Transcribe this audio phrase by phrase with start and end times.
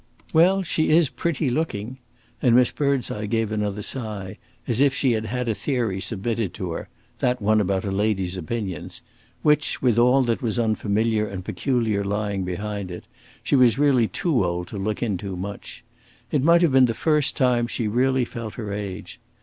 [0.33, 1.99] "Well, she is pretty looking."
[2.41, 6.71] And Miss Birdseye gave another sigh, as if she had had a theory submitted to
[6.71, 6.89] her
[7.19, 9.03] that one about a lady's opinions
[9.43, 13.03] which, with all that was unfamiliar and peculiar lying behind it,
[13.43, 15.83] she was really too old to look into much.
[16.31, 19.19] It might have been the first time she really felt her age.